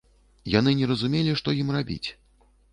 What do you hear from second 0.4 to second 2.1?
Яны не разумелі, што ім рабіць.